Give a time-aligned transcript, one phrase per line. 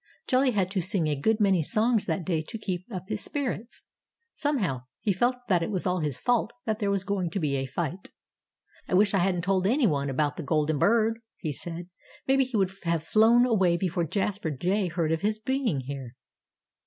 [0.27, 3.85] Jolly had to sing a good many songs that day to keep up his spirits.
[4.33, 7.55] Somehow, he felt that it was all his fault that there was going to be
[7.55, 8.09] a fight.
[8.87, 11.87] "I wish I hadn't told anyone about the golden bird," he said.
[12.27, 16.15] "Maybe he would have flown away before Jasper Jay heard of his being here."